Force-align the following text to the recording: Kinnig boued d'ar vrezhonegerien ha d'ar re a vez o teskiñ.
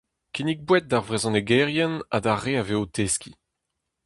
Kinnig 0.33 0.59
boued 0.67 0.85
d'ar 0.87 1.03
vrezhonegerien 1.07 1.93
ha 2.11 2.17
d'ar 2.23 2.39
re 2.43 2.53
a 2.61 2.63
vez 2.67 2.79
o 2.81 2.85
teskiñ. 2.95 3.35